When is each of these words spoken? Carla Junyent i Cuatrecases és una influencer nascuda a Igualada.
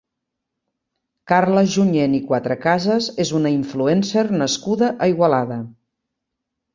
Carla 1.31 1.63
Junyent 1.73 2.15
i 2.19 2.21
Cuatrecases 2.31 3.09
és 3.25 3.33
una 3.41 3.51
influencer 3.57 4.23
nascuda 4.43 4.89
a 5.07 5.11
Igualada. 5.13 5.59